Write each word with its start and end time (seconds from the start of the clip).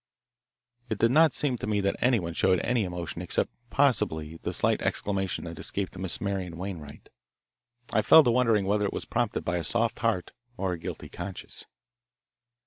It 0.89 0.97
did 0.97 1.11
not 1.11 1.31
seem 1.31 1.59
to 1.59 1.67
me 1.67 1.79
that 1.81 1.95
anyone 1.99 2.33
showed 2.33 2.59
any 2.61 2.85
emotion 2.85 3.21
except 3.21 3.51
possibly 3.69 4.37
the 4.37 4.51
slight 4.51 4.81
exclamation 4.81 5.43
that 5.45 5.59
escaped 5.59 5.95
Miss 5.95 6.19
Marian 6.19 6.57
Wainwright. 6.57 7.09
I 7.93 8.01
fell 8.01 8.23
to 8.23 8.31
wondering 8.31 8.65
whether 8.65 8.87
it 8.87 8.93
was 8.93 9.05
prompted 9.05 9.45
by 9.45 9.57
a 9.57 9.63
soft 9.63 9.99
heart 9.99 10.31
or 10.57 10.73
a 10.73 10.79
guilty 10.79 11.07
conscience. 11.07 11.65